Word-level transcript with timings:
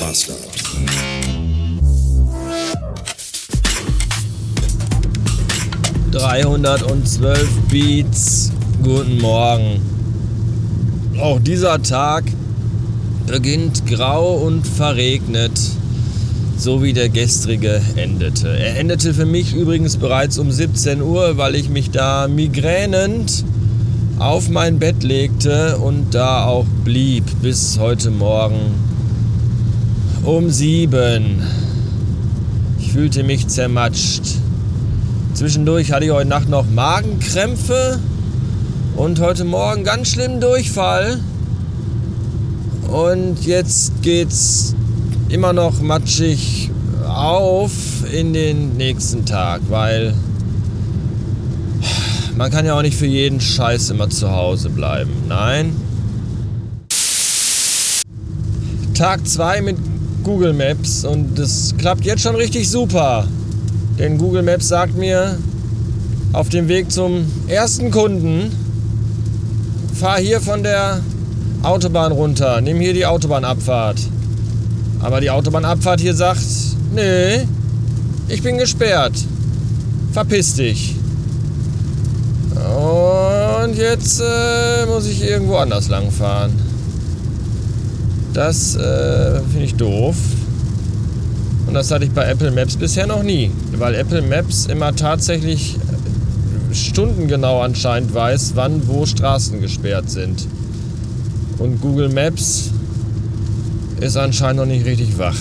Bastard. 0.00 0.38
Dreihundertzwölf 6.12 7.48
Beats. 7.68 8.52
Guten 8.82 9.20
Morgen. 9.20 9.80
Auch 11.20 11.40
dieser 11.40 11.82
Tag 11.82 12.24
beginnt 13.26 13.86
grau 13.86 14.36
und 14.36 14.66
verregnet, 14.66 15.58
so 16.56 16.82
wie 16.82 16.92
der 16.92 17.08
gestrige 17.08 17.80
endete. 17.96 18.48
Er 18.48 18.78
endete 18.78 19.12
für 19.12 19.26
mich 19.26 19.54
übrigens 19.54 19.96
bereits 19.96 20.38
um 20.38 20.50
17 20.50 21.02
Uhr, 21.02 21.36
weil 21.38 21.56
ich 21.56 21.68
mich 21.68 21.90
da 21.90 22.28
migränend 22.28 23.44
auf 24.18 24.48
mein 24.48 24.78
Bett 24.78 25.02
legte 25.02 25.78
und 25.78 26.14
da 26.14 26.44
auch 26.44 26.66
blieb 26.84 27.24
bis 27.42 27.78
heute 27.78 28.10
Morgen 28.10 28.88
um 30.28 30.50
sieben. 30.50 31.42
Ich 32.78 32.92
fühlte 32.92 33.22
mich 33.22 33.48
zermatscht. 33.48 34.24
Zwischendurch 35.32 35.90
hatte 35.90 36.04
ich 36.04 36.10
heute 36.10 36.28
Nacht 36.28 36.50
noch 36.50 36.66
Magenkrämpfe 36.68 37.98
und 38.94 39.20
heute 39.20 39.44
Morgen 39.46 39.84
ganz 39.84 40.08
schlimm 40.08 40.38
Durchfall. 40.38 41.20
Und 42.88 43.46
jetzt 43.46 44.02
geht's 44.02 44.74
immer 45.30 45.54
noch 45.54 45.80
matschig 45.80 46.70
auf 47.08 47.72
in 48.12 48.34
den 48.34 48.76
nächsten 48.76 49.24
Tag, 49.24 49.62
weil 49.70 50.12
man 52.36 52.50
kann 52.50 52.66
ja 52.66 52.76
auch 52.76 52.82
nicht 52.82 52.98
für 52.98 53.06
jeden 53.06 53.40
Scheiß 53.40 53.88
immer 53.88 54.10
zu 54.10 54.30
Hause 54.30 54.68
bleiben. 54.68 55.10
Nein. 55.26 55.74
Tag 58.92 59.26
2 59.26 59.62
mit 59.62 59.76
Google 60.28 60.52
Maps 60.52 61.06
und 61.06 61.38
das 61.38 61.74
klappt 61.78 62.04
jetzt 62.04 62.20
schon 62.20 62.34
richtig 62.34 62.68
super. 62.68 63.26
Denn 63.98 64.18
Google 64.18 64.42
Maps 64.42 64.68
sagt 64.68 64.94
mir, 64.94 65.38
auf 66.34 66.50
dem 66.50 66.68
Weg 66.68 66.92
zum 66.92 67.24
ersten 67.46 67.90
Kunden, 67.90 68.52
fahr 69.94 70.18
hier 70.18 70.42
von 70.42 70.62
der 70.62 71.00
Autobahn 71.62 72.12
runter, 72.12 72.60
nimm 72.60 72.78
hier 72.78 72.92
die 72.92 73.06
Autobahnabfahrt. 73.06 74.00
Aber 75.00 75.22
die 75.22 75.30
Autobahnabfahrt 75.30 76.00
hier 76.00 76.12
sagt, 76.12 76.44
nee, 76.94 77.46
ich 78.28 78.42
bin 78.42 78.58
gesperrt. 78.58 79.14
Verpiss 80.12 80.56
dich. 80.56 80.94
Und 82.54 83.78
jetzt 83.78 84.20
äh, 84.20 84.84
muss 84.84 85.06
ich 85.06 85.22
irgendwo 85.24 85.56
anders 85.56 85.88
lang 85.88 86.10
fahren. 86.10 86.52
Das 88.32 88.76
äh, 88.76 89.40
finde 89.40 89.64
ich 89.64 89.74
doof. 89.74 90.16
Und 91.66 91.74
das 91.74 91.90
hatte 91.90 92.04
ich 92.04 92.12
bei 92.12 92.24
Apple 92.24 92.50
Maps 92.50 92.76
bisher 92.76 93.06
noch 93.06 93.22
nie. 93.22 93.50
Weil 93.72 93.94
Apple 93.94 94.22
Maps 94.22 94.66
immer 94.66 94.94
tatsächlich 94.94 95.76
stundengenau 96.72 97.60
anscheinend 97.60 98.14
weiß, 98.14 98.52
wann 98.54 98.86
wo 98.88 99.06
Straßen 99.06 99.60
gesperrt 99.60 100.10
sind. 100.10 100.46
Und 101.58 101.80
Google 101.80 102.08
Maps 102.08 102.70
ist 104.00 104.16
anscheinend 104.16 104.60
noch 104.60 104.66
nicht 104.66 104.86
richtig 104.86 105.18
wach. 105.18 105.36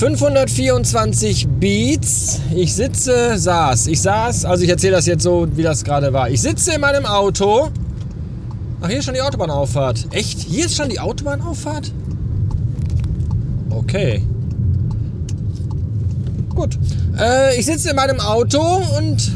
524 0.00 1.46
Beats. 1.46 2.40
Ich 2.54 2.74
sitze, 2.74 3.36
saß. 3.36 3.86
Ich 3.88 4.00
saß, 4.00 4.46
also 4.46 4.64
ich 4.64 4.70
erzähle 4.70 4.96
das 4.96 5.06
jetzt 5.06 5.22
so, 5.22 5.46
wie 5.56 5.62
das 5.62 5.84
gerade 5.84 6.12
war. 6.12 6.30
Ich 6.30 6.40
sitze 6.40 6.72
in 6.72 6.80
meinem 6.80 7.04
Auto. 7.04 7.68
Ach, 8.80 8.88
hier 8.88 8.98
ist 8.98 9.04
schon 9.04 9.14
die 9.14 9.20
Autobahnauffahrt. 9.20 10.06
Echt? 10.10 10.40
Hier 10.40 10.66
ist 10.66 10.76
schon 10.76 10.88
die 10.88 11.00
Autobahnauffahrt? 11.00 11.92
Okay. 13.70 14.22
Gut. 16.54 16.78
Äh, 17.18 17.58
ich 17.58 17.66
sitze 17.66 17.90
in 17.90 17.96
meinem 17.96 18.20
Auto 18.20 18.60
und 18.98 19.32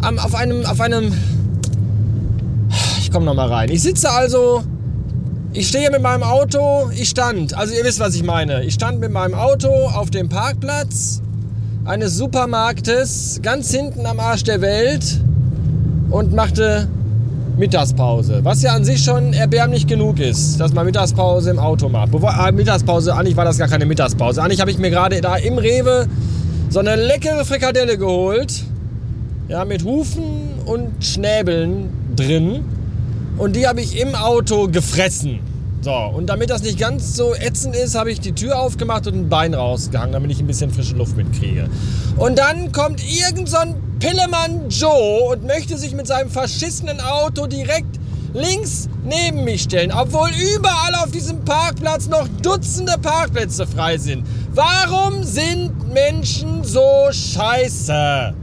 am, 0.00 0.18
auf 0.18 0.34
einem, 0.34 0.64
auf 0.66 0.80
einem. 0.80 1.12
Ich 2.98 3.10
komme 3.10 3.26
noch 3.26 3.34
mal 3.34 3.48
rein. 3.48 3.70
Ich 3.70 3.82
sitze 3.82 4.10
also 4.10 4.62
ich 5.52 5.66
stehe 5.66 5.90
mit 5.90 6.00
meinem 6.00 6.22
Auto, 6.22 6.90
ich 6.94 7.08
stand, 7.08 7.54
also 7.54 7.74
ihr 7.74 7.82
wisst, 7.82 7.98
was 7.98 8.14
ich 8.14 8.22
meine. 8.22 8.62
Ich 8.62 8.74
stand 8.74 9.00
mit 9.00 9.10
meinem 9.10 9.34
Auto 9.34 9.68
auf 9.68 10.08
dem 10.10 10.28
Parkplatz 10.28 11.22
eines 11.84 12.16
Supermarktes 12.16 13.40
ganz 13.42 13.72
hinten 13.72 14.06
am 14.06 14.20
Arsch 14.20 14.44
der 14.44 14.60
Welt 14.60 15.20
und 16.10 16.32
machte 16.32 16.88
Mittagspause. 17.60 18.40
Was 18.42 18.62
ja 18.62 18.72
an 18.72 18.84
sich 18.84 19.04
schon 19.04 19.34
erbärmlich 19.34 19.86
genug 19.86 20.18
ist, 20.18 20.58
dass 20.58 20.72
man 20.72 20.86
Mittagspause 20.86 21.50
im 21.50 21.58
Auto 21.58 21.90
macht. 21.90 22.10
Bevor, 22.10 22.32
äh, 22.32 22.50
Mittagspause, 22.52 23.14
eigentlich 23.14 23.36
war 23.36 23.44
das 23.44 23.58
gar 23.58 23.68
keine 23.68 23.84
Mittagspause. 23.84 24.42
Eigentlich 24.42 24.62
habe 24.62 24.70
ich 24.70 24.78
mir 24.78 24.88
gerade 24.88 25.20
da 25.20 25.36
im 25.36 25.58
Rewe 25.58 26.08
so 26.70 26.78
eine 26.78 26.96
leckere 26.96 27.44
Frikadelle 27.44 27.98
geholt. 27.98 28.64
Ja, 29.48 29.66
mit 29.66 29.84
Hufen 29.84 30.54
und 30.64 31.04
Schnäbeln 31.04 31.90
drin. 32.16 32.64
Und 33.36 33.56
die 33.56 33.66
habe 33.68 33.82
ich 33.82 34.00
im 34.00 34.14
Auto 34.14 34.68
gefressen. 34.68 35.40
So, 35.82 35.94
und 35.94 36.26
damit 36.26 36.50
das 36.50 36.62
nicht 36.62 36.78
ganz 36.78 37.16
so 37.16 37.34
ätzend 37.34 37.74
ist, 37.74 37.94
habe 37.94 38.12
ich 38.12 38.20
die 38.20 38.32
Tür 38.32 38.60
aufgemacht 38.60 39.06
und 39.06 39.14
ein 39.14 39.28
Bein 39.30 39.54
rausgehangen, 39.54 40.12
damit 40.12 40.30
ich 40.30 40.40
ein 40.40 40.46
bisschen 40.46 40.70
frische 40.70 40.94
Luft 40.94 41.16
mitkriege. 41.16 41.70
Und 42.18 42.38
dann 42.38 42.70
kommt 42.70 43.02
irgend 43.02 43.48
so 43.48 43.56
ein 43.56 43.74
Pillemann 43.98 44.68
Joe 44.68 45.32
und 45.32 45.46
möchte 45.46 45.78
sich 45.78 45.94
mit 45.94 46.06
seinem 46.06 46.28
verschissenen 46.28 47.00
Auto 47.00 47.46
direkt 47.46 47.98
links 48.34 48.90
neben 49.04 49.44
mich 49.44 49.62
stellen, 49.62 49.90
obwohl 49.90 50.28
überall 50.54 50.94
auf 51.02 51.10
diesem 51.12 51.44
Parkplatz 51.46 52.08
noch 52.08 52.28
Dutzende 52.42 52.96
Parkplätze 53.00 53.66
frei 53.66 53.96
sind. 53.96 54.26
Warum 54.54 55.24
sind 55.24 55.72
Menschen 55.92 56.62
so 56.62 57.08
scheiße? 57.10 58.34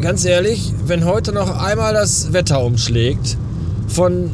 ganz 0.00 0.24
ehrlich, 0.24 0.72
wenn 0.84 1.04
heute 1.04 1.32
noch 1.32 1.58
einmal 1.58 1.92
das 1.92 2.32
Wetter 2.32 2.62
umschlägt, 2.62 3.36
von 3.88 4.30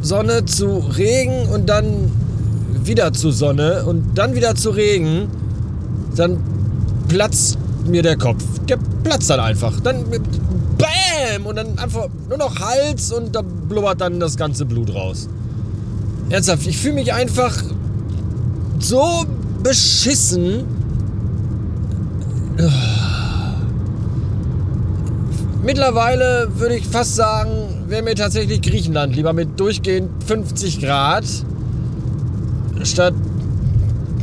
Sonne 0.00 0.44
zu 0.44 0.78
Regen 0.78 1.46
und 1.48 1.68
dann 1.68 2.10
wieder 2.84 3.12
zu 3.12 3.30
Sonne 3.30 3.84
und 3.84 4.16
dann 4.16 4.34
wieder 4.34 4.54
zu 4.54 4.70
Regen, 4.70 5.28
dann 6.16 6.38
platzt 7.08 7.58
mir 7.86 8.02
der 8.02 8.16
Kopf. 8.16 8.42
Der 8.68 8.78
platzt 9.02 9.30
dann 9.30 9.40
einfach. 9.40 9.80
Dann 9.80 10.04
BÄM! 10.08 11.46
Und 11.46 11.56
dann 11.56 11.78
einfach 11.78 12.08
nur 12.28 12.38
noch 12.38 12.58
Hals 12.60 13.12
und 13.12 13.34
da 13.34 13.42
blubbert 13.42 14.00
dann 14.00 14.20
das 14.20 14.36
ganze 14.36 14.64
Blut 14.64 14.94
raus. 14.94 15.28
Ernsthaft, 16.30 16.66
ich 16.66 16.78
fühle 16.78 16.94
mich 16.94 17.12
einfach 17.12 17.62
so 18.78 19.24
beschissen. 19.62 20.64
Mittlerweile 25.64 26.48
würde 26.56 26.76
ich 26.76 26.86
fast 26.86 27.16
sagen, 27.16 27.77
wäre 27.88 28.02
mir 28.02 28.14
tatsächlich 28.14 28.60
Griechenland 28.62 29.16
lieber 29.16 29.32
mit 29.32 29.58
durchgehend 29.58 30.10
50 30.24 30.80
Grad 30.80 31.24
statt 32.82 33.14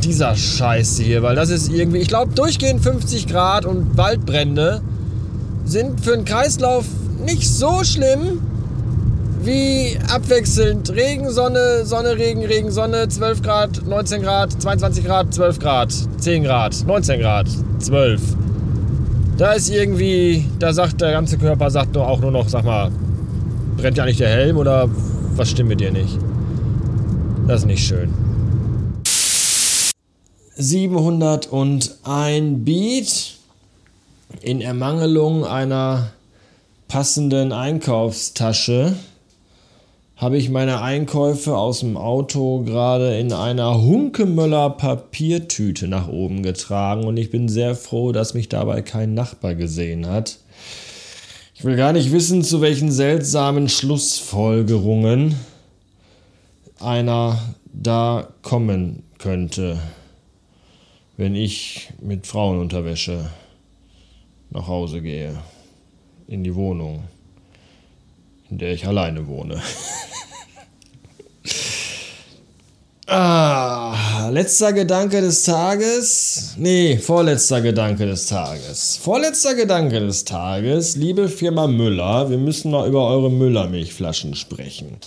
dieser 0.03 0.35
Scheiße 0.35 1.01
hier, 1.01 1.23
weil 1.23 1.35
das 1.35 1.49
ist 1.49 1.71
irgendwie, 1.71 1.97
ich 1.97 2.07
glaube, 2.07 2.33
durchgehend 2.33 2.81
50 2.81 3.27
Grad 3.27 3.65
und 3.65 3.97
Waldbrände 3.97 4.81
sind 5.65 6.01
für 6.01 6.13
einen 6.13 6.25
Kreislauf 6.25 6.85
nicht 7.25 7.49
so 7.49 7.83
schlimm 7.83 8.41
wie 9.41 9.97
abwechselnd 10.11 10.91
Regen, 10.91 11.29
Sonne, 11.31 11.85
Sonne, 11.85 12.17
Regen, 12.17 12.43
Regen, 12.43 12.71
Sonne, 12.71 13.07
12 13.07 13.41
Grad, 13.41 13.85
19 13.87 14.21
Grad, 14.21 14.61
22 14.61 15.05
Grad, 15.05 15.33
12 15.33 15.59
Grad, 15.59 15.93
10 16.17 16.43
Grad, 16.43 16.83
19 16.85 17.19
Grad, 17.19 17.47
12. 17.79 18.21
Da 19.37 19.53
ist 19.53 19.69
irgendwie, 19.69 20.45
da 20.59 20.71
sagt 20.73 21.01
der 21.01 21.11
ganze 21.11 21.37
Körper, 21.37 21.69
sagt 21.69 21.95
doch 21.95 22.07
auch 22.07 22.21
nur 22.21 22.31
noch, 22.31 22.47
sag 22.47 22.63
mal, 22.63 22.91
brennt 23.77 23.97
ja 23.97 24.05
nicht 24.05 24.19
der 24.19 24.29
Helm 24.29 24.57
oder 24.57 24.89
was 25.35 25.49
stimmt 25.49 25.69
mit 25.69 25.79
dir 25.79 25.91
nicht? 25.91 26.17
Das 27.47 27.61
ist 27.61 27.67
nicht 27.67 27.85
schön. 27.85 28.13
701 30.57 31.99
Beat 32.63 33.35
in 34.41 34.61
Ermangelung 34.61 35.45
einer 35.45 36.11
passenden 36.87 37.51
Einkaufstasche 37.51 38.95
habe 40.15 40.37
ich 40.37 40.49
meine 40.49 40.81
Einkäufe 40.81 41.57
aus 41.57 41.81
dem 41.81 41.97
Auto 41.97 42.61
gerade 42.63 43.17
in 43.19 43.33
einer 43.33 43.81
Hunkemöller 43.81 44.69
Papiertüte 44.69 45.89
nach 45.89 46.07
oben 46.07 46.41
getragen 46.41 47.03
und 47.03 47.17
ich 47.17 47.31
bin 47.31 47.49
sehr 47.49 47.75
froh, 47.75 48.13
dass 48.13 48.33
mich 48.33 48.47
dabei 48.47 48.81
kein 48.81 49.13
Nachbar 49.13 49.55
gesehen 49.55 50.07
hat. 50.07 50.39
Ich 51.55 51.63
will 51.63 51.75
gar 51.75 51.93
nicht 51.93 52.11
wissen, 52.11 52.43
zu 52.43 52.61
welchen 52.61 52.91
seltsamen 52.91 53.69
Schlussfolgerungen 53.69 55.35
einer 56.79 57.39
da 57.73 58.27
kommen 58.41 59.03
könnte, 59.17 59.79
wenn 61.17 61.33
ich 61.33 61.89
mit 61.99 62.27
Frauenunterwäsche 62.27 63.31
nach 64.51 64.67
Hause 64.67 65.01
gehe, 65.01 65.37
in 66.27 66.43
die 66.43 66.53
Wohnung 66.53 67.03
in 68.49 68.59
der 68.59 68.73
ich 68.73 68.87
alleine 68.87 69.27
wohne. 69.27 69.61
Ah, 73.07 73.74
letzter 74.29 74.73
Gedanke 74.73 75.21
des 75.21 75.43
Tages. 75.43 76.55
Nee, 76.57 76.97
vorletzter 76.97 77.61
Gedanke 77.61 78.05
des 78.05 78.27
Tages. 78.27 78.97
Vorletzter 79.01 79.55
Gedanke 79.55 79.99
des 79.99 80.25
Tages. 80.25 80.95
Liebe 80.95 81.29
Firma 81.29 81.67
Müller, 81.67 82.29
wir 82.29 82.37
müssen 82.37 82.71
mal 82.71 82.87
über 82.87 83.07
eure 83.07 83.31
Müller-Milchflaschen 83.31 84.35
sprechen. 84.35 84.97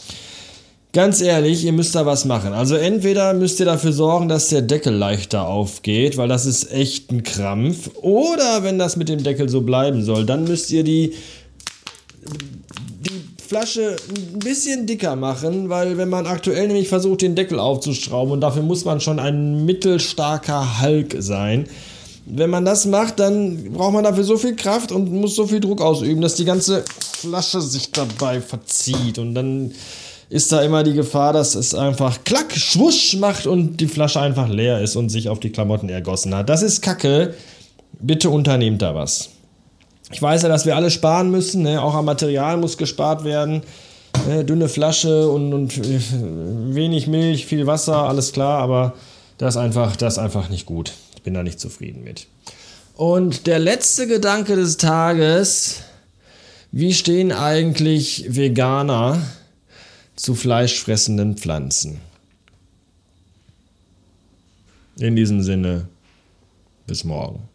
Ganz 0.93 1.20
ehrlich, 1.20 1.65
ihr 1.65 1.73
müsst 1.73 1.94
da 1.94 2.06
was 2.06 2.25
machen. 2.25 2.53
Also 2.53 2.75
entweder 2.75 3.35
müsst 3.35 3.61
ihr 3.61 3.67
dafür 3.67 3.93
sorgen, 3.93 4.29
dass 4.29 4.49
der 4.49 4.62
Deckel 4.62 4.94
leichter 4.94 5.47
aufgeht, 5.47 6.17
weil 6.17 6.29
das 6.29 6.47
ist 6.47 6.73
echt 6.73 7.11
ein 7.12 7.23
Krampf. 7.23 7.91
Oder 8.00 8.62
wenn 8.62 8.79
das 8.79 8.97
mit 8.97 9.09
dem 9.09 9.23
Deckel 9.23 9.49
so 9.49 9.61
bleiben 9.61 10.03
soll, 10.03 10.25
dann 10.25 10.44
müsst 10.44 10.70
ihr 10.70 10.85
die 10.85 11.15
Flasche 13.49 13.97
ein 14.11 14.41
bisschen 14.41 14.85
dicker 14.85 15.17
machen, 15.17 15.71
weil 15.71 15.97
wenn 15.97 16.11
man 16.11 16.27
aktuell 16.27 16.67
nämlich 16.67 16.89
versucht, 16.89 17.23
den 17.23 17.35
Deckel 17.35 17.59
aufzuschrauben 17.59 18.35
und 18.35 18.43
dafür 18.43 18.62
muss 18.62 18.85
man 18.85 19.00
schon 19.00 19.19
ein 19.19 19.65
mittelstarker 19.65 20.83
Hulk 20.83 21.17
sein. 21.21 21.67
Wenn 22.27 22.50
man 22.50 22.67
das 22.67 22.85
macht, 22.85 23.19
dann 23.21 23.73
braucht 23.73 23.95
man 23.95 24.05
dafür 24.05 24.25
so 24.25 24.37
viel 24.37 24.55
Kraft 24.55 24.93
und 24.93 25.11
muss 25.11 25.35
so 25.35 25.47
viel 25.47 25.61
Druck 25.61 25.81
ausüben, 25.81 26.21
dass 26.21 26.35
die 26.35 26.45
ganze 26.45 26.85
Flasche 27.00 27.62
sich 27.62 27.91
dabei 27.91 28.43
verzieht 28.43 29.19
und 29.19 29.35
dann 29.35 29.73
ist 30.29 30.53
da 30.53 30.61
immer 30.61 30.83
die 30.83 30.93
Gefahr, 30.93 31.33
dass 31.33 31.55
es 31.55 31.75
einfach 31.75 32.25
klack, 32.25 32.53
schwusch 32.53 33.17
macht 33.17 33.47
und 33.47 33.79
die 33.79 33.89
Flasche 33.89 34.21
einfach 34.21 34.51
leer 34.51 34.83
ist 34.83 34.94
und 34.94 35.09
sich 35.09 35.31
auf 35.31 35.41
die 35.41 35.49
Klamotten 35.49 35.89
ergossen 35.89 36.35
hat. 36.35 36.51
Das 36.51 36.61
ist 36.61 36.83
Kacke. 36.83 37.33
Bitte 37.99 38.29
unternehmt 38.29 38.83
da 38.83 38.94
was. 38.94 39.31
Ich 40.10 40.22
weiß 40.22 40.43
ja, 40.43 40.49
dass 40.49 40.64
wir 40.64 40.75
alle 40.75 40.90
sparen 40.90 41.31
müssen, 41.31 41.62
ne? 41.62 41.82
auch 41.82 41.94
am 41.94 42.06
Material 42.06 42.56
muss 42.56 42.78
gespart 42.78 43.25
werden. 43.25 43.62
Ne? 44.26 44.44
Dünne 44.44 44.69
Flasche 44.69 45.28
und, 45.28 45.52
und 45.52 45.76
äh, 45.76 46.00
wenig 46.75 47.06
Milch, 47.06 47.46
viel 47.46 47.66
Wasser, 47.66 48.08
alles 48.08 48.32
klar, 48.32 48.58
aber 48.58 48.94
das 49.37 49.55
ist, 49.55 49.60
einfach, 49.60 49.96
das 49.96 50.14
ist 50.14 50.19
einfach 50.19 50.49
nicht 50.49 50.66
gut. 50.66 50.93
Ich 51.14 51.22
bin 51.22 51.34
da 51.34 51.43
nicht 51.43 51.60
zufrieden 51.60 52.05
mit. 52.05 52.26
Und 52.96 53.46
der 53.46 53.58
letzte 53.58 54.06
Gedanke 54.06 54.56
des 54.56 54.78
Tages, 54.78 55.82
wie 56.72 56.93
stehen 56.93 57.31
eigentlich 57.31 58.25
Veganer 58.28 59.22
zu 60.16 60.34
fleischfressenden 60.34 61.37
Pflanzen? 61.37 62.00
In 64.99 65.14
diesem 65.14 65.43
Sinne, 65.43 65.87
bis 66.87 67.05
morgen. 67.05 67.49